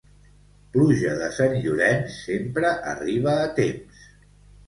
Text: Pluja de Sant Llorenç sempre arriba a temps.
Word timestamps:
Pluja 0.75 1.11
de 1.19 1.27
Sant 1.39 1.51
Llorenç 1.65 2.15
sempre 2.29 2.71
arriba 2.93 3.35
a 3.43 3.47
temps. 3.61 4.01